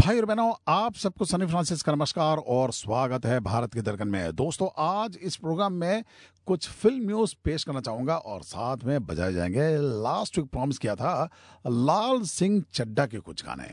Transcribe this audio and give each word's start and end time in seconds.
भाई 0.00 0.18
और 0.18 0.24
बहनों, 0.24 0.52
आप 0.68 0.94
सबको 0.94 1.24
सनी 1.24 1.46
फ्रांसिस 1.46 1.82
का 1.82 1.92
नमस्कार 1.92 2.38
और 2.38 2.72
स्वागत 2.72 3.26
है 3.26 3.38
भारत 3.40 3.74
के 3.74 3.82
दर्कन 3.82 4.08
में। 4.08 4.34
दोस्तों, 4.34 4.68
आज 4.78 5.18
इस 5.22 5.36
प्रोग्राम 5.36 5.72
में 5.72 6.04
कुछ 6.46 6.68
फ़िल्म 6.68 7.06
न्यूज़ 7.06 7.34
पेश 7.44 7.64
करना 7.64 7.80
चाहूँगा 7.80 8.16
और 8.16 8.42
साथ 8.42 8.84
में 8.84 9.06
बजाए 9.06 9.32
जाएँगे, 9.32 9.68
लास्ट 10.02 10.38
वीक 10.38 10.46
प्रॉमिस 10.46 10.78
किया 10.78 10.94
था, 10.94 11.28
लाल 11.66 12.22
सिंह 12.22 12.62
चड्डा 12.72 13.06
के 13.06 13.18
कुछ 13.18 13.44
गाने। 13.44 13.70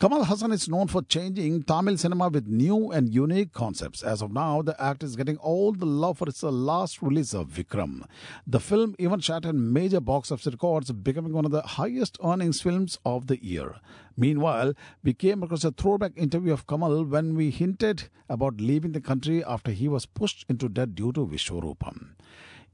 Kamal 0.00 0.24
Haasan 0.24 0.50
is 0.50 0.66
known 0.66 0.88
for 0.88 1.02
changing 1.02 1.62
Tamil 1.64 1.98
cinema 1.98 2.30
with 2.30 2.46
new 2.46 2.90
and 2.90 3.12
unique 3.12 3.52
concepts. 3.52 4.02
As 4.02 4.22
of 4.22 4.32
now, 4.32 4.62
the 4.62 4.74
actor 4.82 5.04
is 5.04 5.14
getting 5.14 5.36
all 5.36 5.72
the 5.72 5.84
love 5.84 6.16
for 6.16 6.26
its 6.26 6.42
last 6.42 7.02
release 7.02 7.34
of 7.34 7.48
Vikram. 7.48 8.04
The 8.46 8.60
film 8.60 8.94
even 8.98 9.20
shattered 9.20 9.56
major 9.56 10.00
box 10.00 10.32
office 10.32 10.46
records, 10.46 10.90
becoming 10.90 11.34
one 11.34 11.44
of 11.44 11.50
the 11.50 11.60
highest 11.60 12.16
earnings 12.24 12.62
films 12.62 12.98
of 13.04 13.26
the 13.26 13.44
year. 13.44 13.74
Meanwhile, 14.16 14.72
we 15.04 15.12
came 15.12 15.42
across 15.42 15.64
a 15.64 15.70
throwback 15.70 16.12
interview 16.16 16.54
of 16.54 16.66
Kamal 16.66 17.04
when 17.04 17.34
we 17.34 17.50
hinted 17.50 18.08
about 18.30 18.58
leaving 18.58 18.92
the 18.92 19.02
country 19.02 19.44
after 19.44 19.70
he 19.70 19.86
was 19.86 20.06
pushed 20.06 20.46
into 20.48 20.70
debt 20.70 20.94
due 20.94 21.12
to 21.12 21.26
Vishwarupam. 21.26 22.14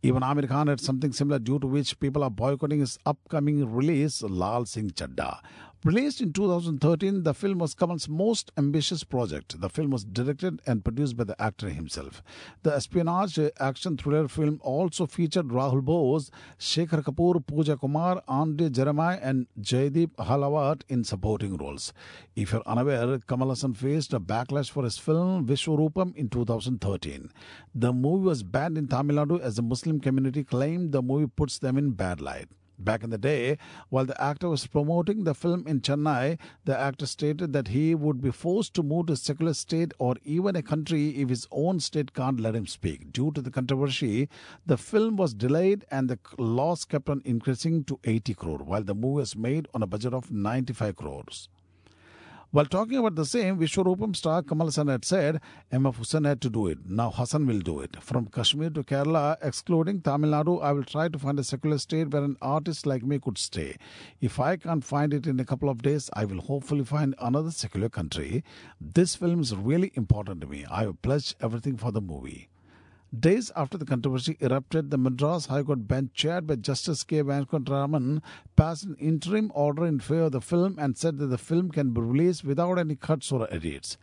Even 0.03 0.23
Aamir 0.23 0.47
Khan 0.47 0.69
had 0.69 0.79
something 0.79 1.13
similar 1.13 1.39
due 1.41 1.59
to 1.59 1.67
which 1.67 1.99
people 1.99 2.23
are 2.23 2.31
boycotting 2.31 2.81
his 2.81 2.99
upcoming 3.05 3.69
release, 3.69 4.23
Lal 4.23 4.65
Singh 4.65 4.91
Chaddha. 4.91 5.41
Released 5.85 6.23
in 6.23 6.33
2013, 6.33 7.23
the 7.23 7.35
film 7.35 7.59
was 7.59 7.75
Kamal's 7.75 8.09
most 8.09 8.51
ambitious 8.57 9.05
project. 9.05 9.61
The 9.61 9.69
film 9.69 9.91
was 9.91 10.05
directed 10.05 10.61
and 10.67 10.83
produced 10.83 11.17
by 11.17 11.25
the 11.25 11.41
actor 11.41 11.69
himself. 11.69 12.23
The 12.63 12.75
espionage 12.75 13.39
action 13.61 13.97
thriller 13.97 14.27
film 14.27 14.59
also 14.63 15.07
featured 15.07 15.49
Rahul 15.49 15.85
Bose, 15.85 16.31
Shekhar 16.59 17.05
Kapur, 17.05 17.47
Pooja 17.47 17.77
Kumar, 17.77 18.23
Andrea 18.27 18.71
Jeremiah, 18.71 19.21
and 19.23 19.47
Jaideep 19.61 20.13
Ahlawat 20.17 20.81
in 20.89 21.05
supporting 21.05 21.57
roles. 21.57 21.93
If 22.35 22.53
you're 22.53 22.63
unaware, 22.67 23.19
Kamal 23.19 23.49
Haasan 23.49 23.77
faced 23.77 24.15
a 24.15 24.19
backlash 24.19 24.71
for 24.71 24.83
his 24.83 24.99
film 24.99 25.47
Vishwarupam 25.47 26.17
in 26.17 26.31
2013. 26.31 27.31
The 27.75 27.93
movie 27.93 28.25
was 28.25 28.43
banned 28.43 28.79
in 28.79 28.89
Tamil 28.89 29.17
Nadu 29.17 29.41
as 29.41 29.57
the 29.57 29.63
Muslim 29.63 30.01
community 30.01 30.43
claimed 30.43 30.93
the 30.93 31.03
movie 31.03 31.31
puts 31.37 31.59
them 31.59 31.77
in 31.77 31.91
bad 31.91 32.21
light. 32.21 32.49
Back 32.79 33.03
in 33.03 33.11
the 33.11 33.19
day, 33.19 33.59
while 33.89 34.05
the 34.05 34.21
actor 34.21 34.49
was 34.49 34.67
promoting 34.67 35.25
the 35.25 35.35
film 35.35 35.67
in 35.67 35.81
Chennai, 35.81 36.39
the 36.65 36.79
actor 36.79 37.07
stated 37.07 37.53
that 37.53 37.69
he 37.69 37.95
would 37.95 38.21
be 38.21 38.31
forced 38.31 38.75
to 38.75 38.83
move 38.83 39.07
to 39.07 39.15
a 39.15 39.17
secular 39.17 39.55
state 39.55 39.93
or 39.99 40.17
even 40.25 40.57
a 40.57 40.63
country 40.63 41.09
if 41.11 41.29
his 41.29 41.47
own 41.51 41.81
state 41.81 42.13
can't 42.13 42.41
let 42.41 42.55
him 42.55 42.67
speak. 42.67 43.13
Due 43.13 43.33
to 43.33 43.41
the 43.41 43.51
controversy, 43.51 44.29
the 44.67 44.77
film 44.77 45.17
was 45.17 45.35
delayed 45.35 45.85
and 45.91 46.11
the 46.11 46.19
loss 46.39 46.85
kept 46.85 47.09
on 47.09 47.23
increasing 47.25 47.85
to 47.85 47.99
80 48.05 48.35
crore, 48.35 48.59
while 48.59 48.83
the 48.83 48.95
movie 48.95 49.21
was 49.21 49.37
made 49.37 49.69
on 49.73 49.83
a 49.83 49.87
budget 49.87 50.13
of 50.13 50.31
95 50.31 50.97
crores. 50.97 51.49
While 52.57 52.65
talking 52.65 52.97
about 52.97 53.17
the 53.17 53.27
same, 53.27 53.59
Vishwarupam 53.59 54.17
star 54.17 54.43
Kamal 54.43 54.69
Haasan 54.69 54.91
had 54.91 55.05
said 55.05 55.43
MF 55.71 55.97
Husain 55.97 56.25
had 56.25 56.41
to 56.41 56.49
do 56.49 56.69
it. 56.69 56.79
Now 56.89 57.11
Haasan 57.11 57.47
will 57.47 57.59
do 57.59 57.81
it. 57.81 58.03
From 58.03 58.29
Kashmir 58.29 58.71
to 58.71 58.83
Kerala, 58.83 59.37
excluding 59.43 60.01
Tamil 60.01 60.31
Nadu, 60.31 60.63
I 60.63 60.73
will 60.73 60.83
try 60.83 61.09
to 61.09 61.19
find 61.19 61.39
a 61.39 61.45
secular 61.45 61.77
state 61.77 62.09
where 62.09 62.25
an 62.25 62.39
artist 62.41 62.87
like 62.87 63.03
me 63.03 63.19
could 63.19 63.37
stay. 63.37 63.77
If 64.23 64.41
I 64.41 64.57
can't 64.57 64.83
find 64.83 65.13
it 65.13 65.27
in 65.27 65.39
a 65.39 65.45
couple 65.45 65.69
of 65.69 65.83
days, 65.83 66.09
I 66.15 66.25
will 66.25 66.41
hopefully 66.41 66.85
find 66.85 67.15
another 67.19 67.51
secular 67.51 67.91
country. 67.91 68.43
This 68.81 69.17
film 69.17 69.43
is 69.43 69.55
really 69.55 69.93
important 69.93 70.41
to 70.41 70.47
me. 70.47 70.65
I 70.71 70.85
have 70.85 71.03
pledged 71.03 71.35
everything 71.43 71.77
for 71.77 71.93
the 71.93 72.01
movie. 72.01 72.49
Days 73.15 73.53
after 73.55 73.79
the 73.79 73.85
controversy 73.87 74.37
erupted, 74.41 74.91
the 74.91 74.99
Madras 74.99 75.47
High 75.47 75.63
Court 75.63 75.87
bench, 75.87 76.11
chaired 76.13 76.47
by 76.47 76.57
Justice 76.57 77.05
K. 77.05 77.23
Venkataraman, 77.23 78.21
passed 78.57 78.85
an 78.85 78.97
interim 78.99 79.53
order 79.55 79.87
in 79.87 80.01
favor 80.01 80.23
of 80.23 80.33
the 80.33 80.41
film 80.41 80.77
and 80.77 80.99
said 80.99 81.19
that 81.19 81.29
the 81.29 81.39
film 81.39 81.71
can 81.71 81.93
be 81.93 82.01
released 82.01 82.45
without 82.45 82.79
any 82.79 82.97
cuts 82.97 83.31
or 83.31 83.47
edits. 83.53 83.97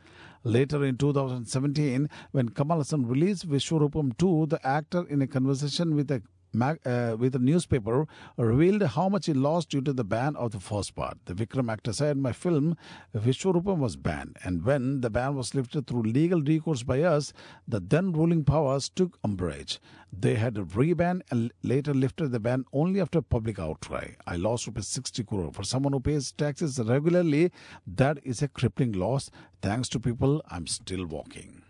Later 0.46 0.86
in 0.86 0.98
2017, 0.98 2.10
when 2.32 2.50
Kamal 2.50 2.80
Haasan 2.80 3.10
released 3.10 3.48
Vishwarupam 3.48 4.18
2, 4.18 4.48
the 4.48 4.66
actor, 4.66 5.06
in 5.10 5.22
a 5.22 5.28
conversation 5.28 5.96
with 5.96 6.10
a 6.10 6.22
uh, 6.61 7.17
with 7.19 7.35
a 7.35 7.39
newspaper 7.39 8.07
revealed 8.37 8.83
how 8.83 9.09
much 9.09 9.27
he 9.27 9.33
lost 9.33 9.71
due 9.71 9.81
to 9.81 9.93
the 9.93 10.05
ban 10.05 10.37
of 10.37 10.53
the 10.53 10.61
first 10.61 10.95
part. 10.95 11.19
The 11.27 11.35
Vikram 11.35 11.71
actor 11.71 11.93
said, 11.93 12.17
My 12.17 12.33
film 12.33 12.77
Vishwarupam 13.15 13.79
was 13.79 13.97
banned, 13.97 14.37
and 14.45 14.65
when 14.65 15.01
the 15.01 15.11
ban 15.11 15.35
was 15.35 15.55
lifted 15.55 15.87
through 15.87 16.03
legal 16.03 16.41
recourse 16.41 16.83
by 16.83 17.03
us, 17.03 17.33
the 17.67 17.81
then 17.81 18.13
ruling 18.13 18.45
powers 18.45 18.89
took 18.89 19.19
umbrage. 19.25 19.79
They 20.13 20.37
had 20.37 20.55
to 20.55 20.65
reban 20.65 21.21
and 21.31 21.53
later 21.63 21.93
lifted 21.93 22.33
the 22.33 22.41
ban 22.41 22.65
only 22.73 23.01
after 23.01 23.21
public 23.21 23.59
outcry. 23.59 24.13
I 24.27 24.37
lost 24.37 24.67
rupees 24.67 24.89
60 24.89 25.25
crore. 25.25 25.53
For 25.53 25.65
someone 25.65 25.93
who 25.93 26.01
pays 26.01 26.33
taxes 26.33 26.79
regularly, 26.79 27.53
that 27.87 28.19
is 28.25 28.43
a 28.43 28.49
crippling 28.49 28.93
loss. 28.93 29.31
Thanks 29.61 29.89
to 29.91 30.01
people, 30.01 30.43
I'm 30.51 30.67
still 30.67 31.07
walking. 31.07 31.63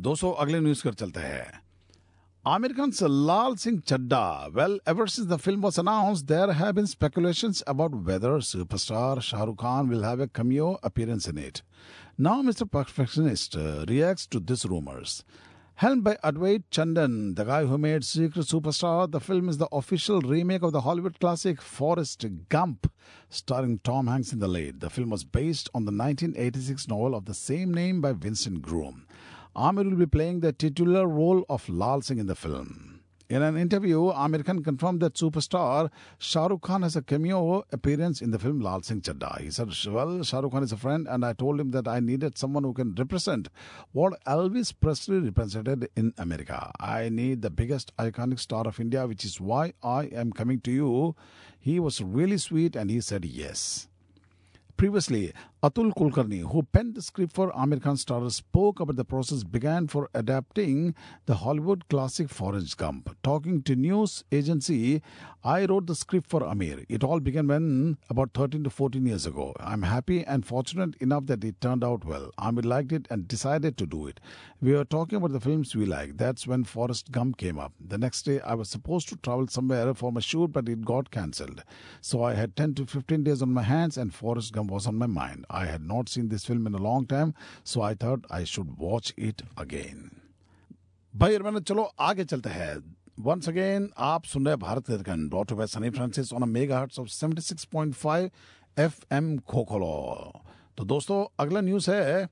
दोस्तों 0.00 0.32
अगले 0.42 0.60
news 0.60 0.82
कर 0.82 0.94
चलते 0.94 1.20
हैं 1.20 1.63
Aamir 2.45 2.75
Khan's 2.75 3.01
Lal 3.01 3.57
Singh 3.57 3.81
Chaddha. 3.81 4.53
Well, 4.53 4.77
ever 4.85 5.07
since 5.07 5.25
the 5.25 5.39
film 5.39 5.61
was 5.61 5.79
announced, 5.79 6.27
there 6.27 6.53
have 6.53 6.75
been 6.75 6.85
speculations 6.85 7.63
about 7.65 7.95
whether 7.95 8.33
superstar 8.33 9.19
Shah 9.19 9.45
Rukh 9.45 9.57
Khan 9.57 9.89
will 9.89 10.03
have 10.03 10.19
a 10.19 10.27
cameo 10.27 10.77
appearance 10.83 11.27
in 11.27 11.39
it. 11.39 11.63
Now, 12.19 12.43
Mr. 12.43 12.69
Perfectionist 12.69 13.55
reacts 13.89 14.27
to 14.27 14.39
these 14.39 14.63
rumors. 14.63 15.23
Helmed 15.79 16.03
by 16.03 16.17
Advait 16.23 16.65
Chandan, 16.69 17.35
the 17.35 17.45
guy 17.45 17.65
who 17.65 17.79
made 17.79 18.05
Secret 18.05 18.45
Superstar, 18.45 19.09
the 19.09 19.19
film 19.19 19.49
is 19.49 19.57
the 19.57 19.67
official 19.71 20.21
remake 20.21 20.61
of 20.61 20.71
the 20.71 20.81
Hollywood 20.81 21.19
classic 21.19 21.63
Forrest 21.63 22.23
Gump, 22.49 22.91
starring 23.27 23.79
Tom 23.79 24.05
Hanks 24.05 24.31
in 24.31 24.37
the 24.37 24.47
lead. 24.47 24.81
The 24.81 24.91
film 24.91 25.09
was 25.09 25.23
based 25.23 25.67
on 25.73 25.85
the 25.85 25.91
1986 25.91 26.87
novel 26.89 27.15
of 27.15 27.25
the 27.25 27.33
same 27.33 27.73
name 27.73 28.01
by 28.01 28.11
Winston 28.11 28.59
Groom. 28.59 29.07
Aamir 29.55 29.89
will 29.89 29.97
be 29.97 30.05
playing 30.05 30.41
the 30.41 30.51
titular 30.51 31.07
role 31.07 31.45
of 31.49 31.69
Lal 31.69 32.01
Singh 32.01 32.17
in 32.17 32.27
the 32.27 32.35
film. 32.35 32.99
In 33.29 33.41
an 33.41 33.55
interview, 33.55 34.11
Aamir 34.11 34.45
Khan 34.45 34.61
confirmed 34.61 34.99
that 34.99 35.13
superstar 35.13 35.89
Shah 36.19 36.47
Rukh 36.47 36.61
Khan 36.61 36.81
has 36.81 36.97
a 36.97 37.01
cameo 37.01 37.63
appearance 37.71 38.21
in 38.21 38.31
the 38.31 38.37
film 38.37 38.59
Lal 38.59 38.81
Singh 38.83 38.99
Chaddha. 38.99 39.39
He 39.39 39.49
said, 39.49 39.69
Well, 39.87 40.23
Shah 40.23 40.41
Rukh 40.41 40.51
Khan 40.51 40.63
is 40.63 40.73
a 40.73 40.77
friend, 40.77 41.07
and 41.09 41.23
I 41.23 41.31
told 41.31 41.59
him 41.59 41.71
that 41.71 41.87
I 41.87 42.01
needed 42.01 42.37
someone 42.37 42.65
who 42.65 42.73
can 42.73 42.93
represent 42.95 43.47
what 43.93 44.21
Elvis 44.25 44.73
Presley 44.77 45.19
represented 45.19 45.89
in 45.95 46.13
America. 46.17 46.71
I 46.79 47.07
need 47.07 47.41
the 47.41 47.49
biggest 47.49 47.95
iconic 47.95 48.39
star 48.39 48.67
of 48.67 48.79
India, 48.79 49.07
which 49.07 49.23
is 49.23 49.39
why 49.39 49.71
I 49.81 50.03
am 50.07 50.33
coming 50.33 50.59
to 50.61 50.71
you. 50.71 51.15
He 51.57 51.79
was 51.79 52.01
really 52.01 52.37
sweet 52.37 52.75
and 52.75 52.91
he 52.91 52.99
said 52.99 53.23
yes. 53.23 53.87
Previously, 54.77 55.31
Atul 55.63 55.93
Kulkarni, 55.95 56.41
who 56.51 56.61
penned 56.61 56.93
the 56.93 57.01
script 57.01 57.33
for 57.33 57.51
Aamir 57.53 57.81
Khan 57.81 57.97
Star, 57.97 58.29
spoke 58.29 58.79
about 58.79 58.97
the 58.97 59.05
process 59.05 59.43
began 59.43 59.87
for 59.87 60.09
adapting 60.13 60.93
the 61.25 61.35
Hollywood 61.35 61.87
classic 61.89 62.29
Forrest 62.29 62.77
Gump. 62.77 63.15
Talking 63.23 63.63
to 63.63 63.75
news 63.75 64.23
agency, 64.31 65.01
I 65.43 65.65
wrote 65.65 65.87
the 65.87 65.95
script 65.95 66.29
for 66.29 66.41
Aamir. 66.41 66.85
It 66.87 67.03
all 67.03 67.19
began 67.19 67.47
when 67.47 67.97
about 68.11 68.31
13 68.35 68.63
to 68.65 68.69
14 68.69 69.07
years 69.07 69.25
ago. 69.25 69.55
I'm 69.59 69.81
happy 69.81 70.23
and 70.23 70.45
fortunate 70.45 70.95
enough 70.97 71.25
that 71.27 71.43
it 71.43 71.59
turned 71.61 71.83
out 71.83 72.05
well. 72.05 72.29
Aamir 72.37 72.65
liked 72.65 72.91
it 72.91 73.07
and 73.09 73.27
decided 73.27 73.75
to 73.77 73.87
do 73.87 74.05
it. 74.05 74.19
We 74.61 74.73
were 74.73 74.85
talking 74.85 75.17
about 75.17 75.31
the 75.31 75.39
films 75.39 75.75
we 75.75 75.87
like. 75.87 76.17
That's 76.17 76.45
when 76.45 76.65
Forrest 76.65 77.11
Gump 77.11 77.37
came 77.37 77.57
up. 77.57 77.73
The 77.79 77.97
next 77.97 78.21
day, 78.23 78.39
I 78.41 78.53
was 78.53 78.69
supposed 78.69 79.09
to 79.09 79.15
travel 79.15 79.47
somewhere 79.47 79.95
for 79.95 80.11
my 80.11 80.19
shoot, 80.21 80.51
but 80.51 80.69
it 80.69 80.85
got 80.85 81.09
cancelled. 81.09 81.63
So 82.01 82.21
I 82.23 82.35
had 82.35 82.55
10 82.55 82.75
to 82.75 82.85
15 82.85 83.23
days 83.23 83.41
on 83.41 83.51
my 83.51 83.63
hands, 83.63 83.97
and 83.97 84.13
Forrest 84.13 84.53
Gump 84.53 84.69
was 84.69 84.85
on 84.85 84.95
my 84.95 85.07
mind. 85.07 85.45
I 85.55 85.65
had 85.65 85.83
not 85.91 86.09
seen 86.09 86.29
this 86.29 86.45
film 86.49 86.67
in 86.67 86.73
a 86.73 86.83
long 86.85 87.05
time, 87.13 87.33
so 87.63 87.81
I 87.81 87.93
thought 88.03 88.25
I 88.39 88.43
should 88.43 88.71
watch 88.85 89.11
it 89.29 89.43
again. 89.65 90.01
भाई 91.13 91.35
अरमान 91.35 91.53
मैंने 91.53 91.65
चलो 91.65 91.83
आगे 91.83 92.25
चलते 92.25 92.49
हैं। 92.49 92.95
Once 93.19 93.49
again 93.49 93.89
आप 93.97 94.23
सुन 94.23 94.45
रहे 94.45 94.55
Bharat 94.55 94.89
Ratna 94.89 95.29
brought 95.29 95.53
by 95.53 95.67
Sunny 95.67 95.89
Francis 95.89 96.33
on 96.33 96.49
megahertz 96.79 96.99
of 96.99 97.07
76.5 97.07 98.29
FM 98.79 99.37
खोखलो 99.39 99.95
तो 100.77 100.85
दोस्तों 100.85 101.25
अगला 101.39 101.61
न्यूज़ 101.61 101.91
है 101.91 102.29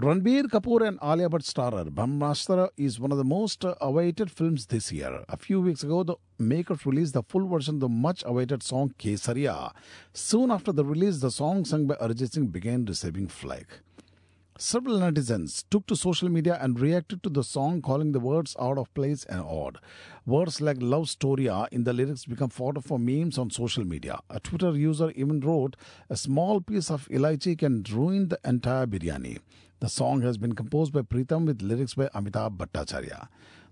Ranbir 0.00 0.44
Kapoor 0.44 0.86
and 0.86 0.96
Alia 1.02 1.28
Bhatt 1.28 1.42
starrer 1.42 1.90
Brahmastra 1.90 2.68
is 2.76 3.00
one 3.00 3.10
of 3.10 3.18
the 3.18 3.24
most 3.24 3.64
awaited 3.80 4.30
films 4.30 4.66
this 4.66 4.92
year. 4.92 5.24
A 5.28 5.36
few 5.36 5.60
weeks 5.60 5.82
ago, 5.82 6.04
the 6.04 6.14
makers 6.38 6.86
released 6.86 7.14
the 7.14 7.24
full 7.24 7.48
version 7.48 7.74
of 7.74 7.80
the 7.80 7.88
much 7.88 8.22
awaited 8.24 8.62
song 8.62 8.94
Kesariya. 8.96 9.72
Soon 10.12 10.52
after 10.52 10.70
the 10.70 10.84
release, 10.84 11.18
the 11.18 11.32
song 11.32 11.64
sung 11.64 11.88
by 11.88 11.96
Arijit 11.96 12.30
Singh 12.30 12.46
began 12.46 12.84
receiving 12.84 13.26
flack. 13.26 13.80
Several 14.56 15.00
netizens 15.00 15.64
took 15.68 15.84
to 15.88 15.96
social 15.96 16.28
media 16.28 16.58
and 16.60 16.78
reacted 16.78 17.24
to 17.24 17.28
the 17.28 17.42
song, 17.42 17.82
calling 17.82 18.12
the 18.12 18.20
words 18.20 18.54
out 18.60 18.78
of 18.78 18.94
place 18.94 19.24
and 19.24 19.40
odd. 19.40 19.78
Words 20.26 20.60
like 20.60 20.76
love 20.80 21.08
story 21.08 21.48
in 21.72 21.82
the 21.82 21.92
lyrics 21.92 22.24
become 22.24 22.50
fodder 22.50 22.80
for 22.80 23.00
memes 23.00 23.36
on 23.36 23.50
social 23.50 23.84
media. 23.84 24.20
A 24.30 24.38
Twitter 24.38 24.70
user 24.76 25.10
even 25.16 25.40
wrote, 25.40 25.74
A 26.08 26.16
small 26.16 26.60
piece 26.60 26.88
of 26.88 27.08
elaichi 27.08 27.58
can 27.58 27.84
ruin 27.90 28.28
the 28.28 28.38
entire 28.44 28.86
biryani. 28.86 29.38
The 29.80 29.88
song 29.88 30.22
has 30.22 30.38
been 30.38 30.56
composed 30.56 30.92
by 30.92 31.02
Pritam 31.02 31.46
with 31.46 31.62
lyrics 31.62 31.94
by 31.94 32.08
Amitabh 32.08 32.56
Bhattacharya. 32.56 33.28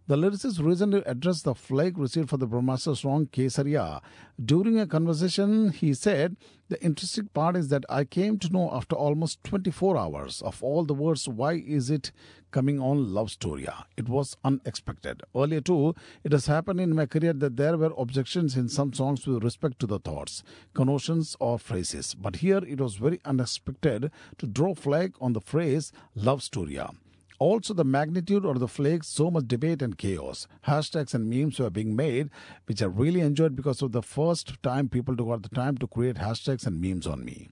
The 0.09 0.15
lyricist 0.15 0.65
recently 0.65 1.03
addressed 1.05 1.43
the 1.43 1.55
flake 1.57 1.99
received 1.99 2.29
for 2.31 2.37
the 2.37 2.47
Brahmastra 2.47 2.97
song 2.97 3.27
Kesariya. 3.27 4.01
During 4.41 4.79
a 4.79 4.87
conversation, 4.87 5.73
he 5.73 5.95
said, 5.95 6.37
The 6.69 6.81
interesting 6.81 7.27
part 7.35 7.57
is 7.57 7.71
that 7.71 7.85
I 7.89 8.05
came 8.05 8.39
to 8.39 8.53
know 8.53 8.71
after 8.73 8.95
almost 8.95 9.43
24 9.43 9.97
hours 9.97 10.43
of 10.43 10.63
all 10.63 10.85
the 10.85 10.95
words, 10.95 11.29
why 11.29 11.55
is 11.55 11.91
it 11.91 12.13
coming 12.53 12.79
on 12.79 13.13
Love 13.13 13.33
Storia? 13.33 13.87
It 13.97 14.09
was 14.09 14.37
unexpected. 14.45 15.25
Earlier, 15.35 15.61
too, 15.61 15.97
it 16.23 16.31
has 16.31 16.47
happened 16.47 16.81
in 16.81 16.95
my 16.95 17.07
career 17.07 17.33
that 17.33 17.57
there 17.57 17.77
were 17.77 17.93
objections 17.99 18.57
in 18.57 18.69
some 18.69 18.93
songs 18.93 19.27
with 19.27 19.43
respect 19.43 19.81
to 19.81 19.89
the 19.89 19.99
thoughts, 19.99 20.45
connotations, 20.73 21.37
or 21.41 21.59
phrases. 21.59 22.15
But 22.15 22.37
here 22.37 22.59
it 22.59 22.81
was 22.81 22.95
very 22.95 23.21
unexpected 23.25 24.13
to 24.39 24.47
draw 24.47 24.77
flag 24.77 25.15
on 25.21 25.33
the 25.33 25.41
phrase 25.41 25.91
Love 26.15 26.45
Storia. 26.45 26.93
Also, 27.39 27.75
the 27.75 27.85
magnitude 27.85 28.47
of 28.47 28.61
the 28.61 28.69
flakes, 28.69 29.09
so 29.09 29.31
much 29.31 29.47
debate 29.47 29.83
and 29.83 29.99
chaos. 29.99 30.47
Hashtags 30.67 31.13
and 31.13 31.29
memes 31.29 31.59
were 31.59 31.69
being 31.69 31.95
made, 31.95 32.31
which 32.65 32.83
I 32.83 32.87
really 32.87 33.21
enjoyed 33.21 33.55
because 33.55 33.83
of 33.83 33.93
the 33.93 34.03
first 34.03 34.63
time 34.63 34.89
people 34.89 35.17
took 35.17 35.29
out 35.29 35.43
the 35.43 35.51
time 35.51 35.77
to 35.79 35.87
create 35.87 36.17
hashtags 36.17 36.67
and 36.67 36.81
memes 36.81 37.07
on 37.07 37.25
me. 37.25 37.51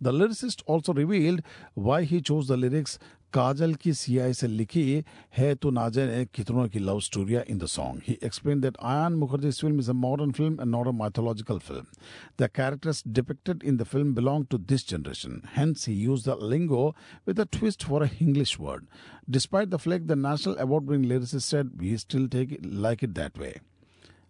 The 0.00 0.12
lyricist 0.12 0.62
also 0.66 0.92
revealed 0.92 1.40
why 1.72 2.02
he 2.02 2.20
chose 2.20 2.48
the 2.48 2.58
lyrics 2.58 2.98
Kajal 3.34 3.76
ki 3.76 3.92
CI 3.92 4.32
se 4.32 4.46
likhi 4.46 5.04
hai 5.36 5.54
to 5.54 5.72
na 5.72 5.90
jane 5.90 6.26
kitron 6.32 6.70
ki 6.70 6.78
love 6.78 7.02
story 7.02 7.42
in 7.48 7.58
the 7.58 7.66
song. 7.66 8.00
He 8.04 8.16
explained 8.22 8.62
that 8.62 8.74
Ayan 8.74 9.18
Mukerji's 9.18 9.58
film 9.58 9.80
is 9.80 9.88
a 9.88 9.94
modern 9.94 10.32
film 10.32 10.60
and 10.60 10.70
not 10.70 10.86
a 10.86 10.92
mythological 10.92 11.58
film. 11.58 11.88
The 12.36 12.48
characters 12.48 13.02
depicted 13.02 13.64
in 13.64 13.78
the 13.78 13.84
film 13.84 14.14
belong 14.14 14.46
to 14.50 14.58
this 14.58 14.84
generation. 14.84 15.42
Hence, 15.54 15.86
he 15.86 15.94
used 15.94 16.26
the 16.26 16.36
lingo 16.36 16.94
with 17.26 17.40
a 17.40 17.46
twist 17.46 17.82
for 17.82 18.04
a 18.04 18.10
English 18.20 18.56
word. 18.60 18.86
Despite 19.28 19.70
the 19.70 19.80
flak, 19.80 20.06
the 20.06 20.14
National 20.14 20.56
Award-winning 20.60 21.10
lyricist 21.10 21.42
said, 21.42 21.72
"We 21.76 21.96
still 21.96 22.28
take 22.28 22.52
it 22.52 22.64
like 22.64 23.02
it 23.02 23.16
that 23.16 23.36
way." 23.36 23.54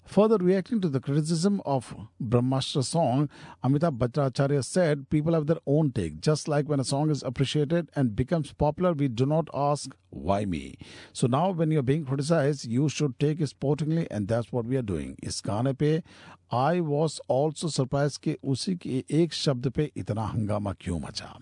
Further 0.10 0.38
reacting 0.38 0.82
to 0.82 0.90
the 0.90 1.00
criticism 1.00 1.62
of 1.68 1.96
Brahmastra 2.20 2.84
song, 2.84 3.30
Amitabh 3.64 4.00
Bhattacharya 4.00 4.66
said, 4.66 5.08
People 5.12 5.36
have 5.36 5.46
their 5.46 5.60
own 5.68 5.92
take. 5.92 6.20
Just 6.20 6.48
like 6.48 6.68
when 6.68 6.80
a 6.80 6.84
song 6.84 7.12
is 7.12 7.22
appreciated 7.22 7.92
and 7.96 8.16
becomes 8.16 8.52
popular, 8.52 8.94
we 8.94 9.08
do 9.08 9.28
not 9.28 9.50
ask, 9.54 9.96
Why 10.10 10.46
me? 10.46 10.80
So 11.14 11.28
now 11.28 11.52
when 11.52 11.70
you're 11.70 11.84
being 11.84 12.06
criticized, 12.06 12.66
you 12.66 12.90
should 12.90 13.20
take 13.20 13.40
it 13.40 13.50
sportingly, 13.50 14.08
and 14.10 14.28
that's 14.28 14.52
what 14.52 14.66
we 14.66 14.78
are 14.78 14.82
doing. 14.82 15.16
इस 15.24 15.44
गाने 15.46 15.74
पे 15.78 16.02
I 16.52 16.80
was 16.80 17.20
also 17.28 17.68
surprised 17.68 18.18
कि 18.24 18.36
उसी 18.44 18.76
के 18.76 19.04
एक 19.22 19.34
शब्द 19.34 19.70
पे 19.70 19.92
इतना 19.96 20.26
हंगामा 20.34 20.74
क्यों 20.74 21.00
मचा 21.00 21.38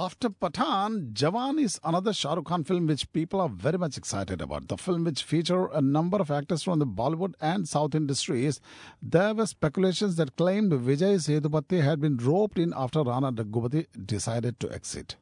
after 0.00 0.30
Pathaan, 0.30 1.12
Jawan 1.12 1.58
is 1.60 1.80
another 1.82 2.12
Shah 2.12 2.34
Rukh 2.34 2.44
Khan 2.46 2.62
film 2.62 2.86
which 2.86 3.12
people 3.12 3.40
are 3.40 3.48
very 3.48 3.78
much 3.78 3.96
excited 3.96 4.40
about. 4.40 4.68
The 4.68 4.76
film, 4.76 5.02
which 5.02 5.24
feature 5.24 5.66
a 5.66 5.80
number 5.80 6.18
of 6.18 6.30
actors 6.30 6.62
from 6.62 6.78
the 6.78 6.86
Bollywood 6.86 7.34
and 7.40 7.68
South 7.68 7.96
industries, 7.96 8.60
there 9.02 9.34
were 9.34 9.46
speculations 9.46 10.14
that 10.14 10.36
claimed 10.36 10.70
Vijay 10.70 11.16
Sethupathi 11.24 11.82
had 11.82 12.00
been 12.00 12.16
roped 12.16 12.60
in 12.60 12.72
after 12.76 13.02
Rana 13.02 13.32
Daggubati 13.32 13.86
decided 14.06 14.60
to 14.60 14.72
exit. 14.72 15.16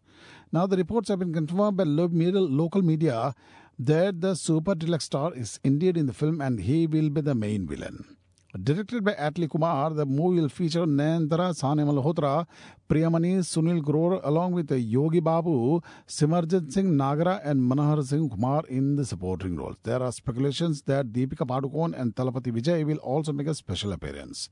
Now, 0.52 0.66
the 0.66 0.76
reports 0.76 1.08
have 1.08 1.20
been 1.20 1.32
confirmed 1.32 1.78
by 1.78 1.84
local 1.84 2.82
media 2.82 3.34
that 3.78 4.20
the 4.20 4.34
super 4.34 4.74
deluxe 4.74 5.04
star 5.06 5.32
is 5.34 5.58
indeed 5.64 5.96
in 5.96 6.06
the 6.06 6.12
film 6.12 6.42
and 6.42 6.60
he 6.60 6.86
will 6.86 7.08
be 7.08 7.22
the 7.22 7.34
main 7.34 7.66
villain. 7.66 8.15
Directed 8.62 9.04
by 9.04 9.12
Atlee 9.12 9.50
Kumar, 9.50 9.90
the 9.90 10.06
movie 10.06 10.40
will 10.40 10.48
feature 10.48 10.86
Nayanthara, 10.86 11.52
Sanya 11.52 11.84
Malhotra, 11.84 12.46
Priyamani, 12.88 13.38
Sunil 13.40 13.82
Grover, 13.82 14.20
along 14.24 14.52
with 14.52 14.70
Yogi 14.70 15.20
Babu, 15.20 15.80
Simarjit 16.06 16.72
Singh 16.72 16.92
Nagara, 16.92 17.40
and 17.44 17.60
Manohar 17.60 18.02
Singh 18.02 18.30
Kumar 18.30 18.62
in 18.68 18.96
the 18.96 19.04
supporting 19.04 19.56
roles. 19.56 19.76
There 19.82 20.02
are 20.02 20.12
speculations 20.12 20.82
that 20.82 21.12
Deepika 21.12 21.46
Padukone 21.46 22.00
and 22.00 22.14
Thalapathy 22.14 22.52
Vijay 22.52 22.86
will 22.86 22.98
also 22.98 23.32
make 23.32 23.48
a 23.48 23.54
special 23.54 23.92
appearance. 23.92 24.48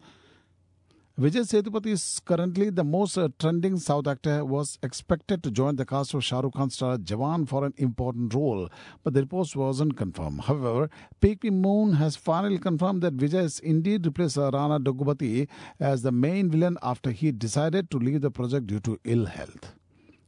Vijay 1.16 1.44
Sethupathi 1.46 1.92
is 1.92 2.20
currently 2.24 2.70
the 2.70 2.82
most 2.82 3.16
uh, 3.16 3.28
trending 3.38 3.76
South 3.76 4.08
actor 4.08 4.44
was 4.44 4.80
expected 4.82 5.44
to 5.44 5.50
join 5.52 5.76
the 5.76 5.86
cast 5.86 6.12
of 6.12 6.24
Shah 6.24 6.40
Rukh 6.40 6.54
Khan 6.54 6.70
star 6.70 6.96
Jawan 6.96 7.48
for 7.48 7.64
an 7.64 7.72
important 7.76 8.34
role, 8.34 8.68
but 9.04 9.14
the 9.14 9.20
report 9.20 9.54
wasn't 9.54 9.96
confirmed. 9.96 10.40
However, 10.40 10.90
Peaky 11.20 11.50
Moon 11.50 11.92
has 11.92 12.16
finally 12.16 12.58
confirmed 12.58 13.00
that 13.02 13.16
Vijay 13.16 13.42
has 13.42 13.60
indeed 13.60 14.04
replaced 14.04 14.38
Rana 14.38 14.80
Daggubati 14.80 15.46
as 15.78 16.02
the 16.02 16.10
main 16.10 16.50
villain 16.50 16.78
after 16.82 17.12
he 17.12 17.30
decided 17.30 17.92
to 17.92 17.98
leave 17.98 18.20
the 18.20 18.32
project 18.32 18.66
due 18.66 18.80
to 18.80 18.98
ill 19.04 19.26
health. 19.26 19.72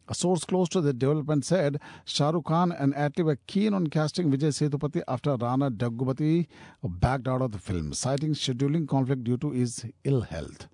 A 0.08 0.14
source 0.14 0.44
close 0.44 0.68
to 0.68 0.80
the 0.80 0.92
development 0.92 1.44
said 1.44 1.80
Shah 2.04 2.30
Rukh 2.30 2.44
Khan 2.44 2.70
and 2.70 2.94
Atlee 2.94 3.24
were 3.24 3.38
keen 3.48 3.74
on 3.74 3.88
casting 3.88 4.30
Vijay 4.30 4.52
Sethupathi 4.52 5.02
after 5.08 5.34
Rana 5.34 5.68
Daggubati 5.68 6.46
backed 6.84 7.26
out 7.26 7.42
of 7.42 7.50
the 7.50 7.58
film, 7.58 7.92
citing 7.92 8.34
scheduling 8.34 8.86
conflict 8.86 9.24
due 9.24 9.36
to 9.38 9.50
his 9.50 9.84
ill 10.04 10.20
health. 10.20 10.68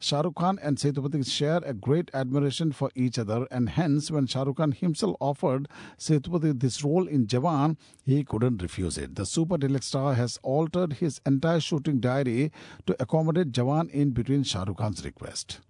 Shah 0.00 0.20
Rukh 0.20 0.34
Khan 0.34 0.58
and 0.62 0.76
Sethupathi 0.76 1.26
share 1.26 1.62
a 1.64 1.72
great 1.72 2.10
admiration 2.12 2.72
for 2.72 2.90
each 2.94 3.18
other, 3.18 3.46
and 3.50 3.70
hence, 3.70 4.10
when 4.10 4.26
Shah 4.26 4.42
Rukh 4.42 4.58
Khan 4.58 4.72
himself 4.72 5.16
offered 5.18 5.66
Sethupathi 5.98 6.60
this 6.60 6.84
role 6.84 7.08
in 7.08 7.26
Jawan, 7.26 7.78
he 8.04 8.22
couldn't 8.22 8.60
refuse 8.60 8.98
it. 8.98 9.14
The 9.14 9.24
super 9.24 9.56
deluxe 9.56 9.86
star 9.86 10.12
has 10.12 10.38
altered 10.42 10.94
his 10.94 11.22
entire 11.24 11.60
shooting 11.60 12.00
diary 12.00 12.52
to 12.86 12.94
accommodate 13.00 13.52
Jawan 13.52 13.88
in 13.92 14.10
between 14.10 14.42
Shah 14.42 14.64
Rukh 14.64 14.76
Khan's 14.76 15.02
request. 15.06 15.60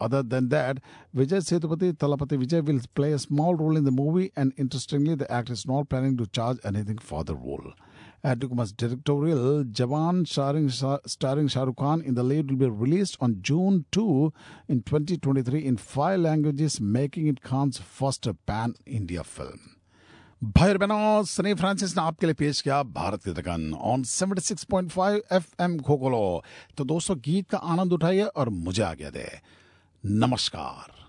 Other 0.00 0.22
than 0.22 0.48
that, 0.48 0.78
Vijay 1.16 1.40
Sethupathi 1.40 1.92
Thalapathy 1.92 2.42
Vijay 2.44 2.64
will 2.64 2.80
play 2.94 3.12
a 3.12 3.18
small 3.18 3.54
role 3.54 3.76
in 3.76 3.84
the 3.84 3.90
movie, 3.90 4.32
and 4.36 4.52
interestingly, 4.56 5.14
the 5.14 5.30
actor 5.30 5.52
is 5.52 5.66
not 5.66 5.88
planning 5.88 6.16
to 6.16 6.26
charge 6.26 6.58
anything 6.64 6.98
for 6.98 7.24
the 7.24 7.34
role. 7.34 7.72
Atlee 8.24 8.76
directorial, 8.76 9.64
Jawan 9.64 10.26
starring, 10.26 10.70
starring 10.70 11.48
Khan 11.76 12.00
in 12.00 12.14
the 12.14 12.22
lead 12.22 12.50
will 12.50 12.56
be 12.56 12.68
released 12.68 13.18
on 13.20 13.38
June 13.42 13.84
2 13.92 14.32
in 14.68 14.80
2023 14.82 15.64
in 15.64 15.76
five 15.76 16.20
languages, 16.20 16.80
making 16.80 17.26
it 17.26 17.42
Khan's 17.42 17.78
first 17.78 18.26
pan-India 18.46 19.22
film. 19.22 19.60
भाई 20.44 20.74
बहनों 20.76 21.22
Sunny 21.24 21.52
Francis 21.54 21.96
ने 21.96 22.02
आपके 22.02 22.26
लिए 22.26 22.34
पेश 22.34 22.60
किया 22.62 22.82
भारत 22.82 23.22
की 23.24 23.32
धड़कन 23.32 23.72
on 23.74 24.02
76.5 24.04 25.20
FM 25.32 25.78
खोकोलो 25.86 26.42
तो 26.76 26.84
दोस्तों 26.84 27.16
गीत 27.24 27.48
का 27.50 27.58
आनंद 27.58 27.92
उठाइए 27.92 28.24
और 28.24 28.48
मुझे 28.48 28.82
आगे 28.82 29.10
दे 29.10 29.24
नमस्कार। 30.06 31.03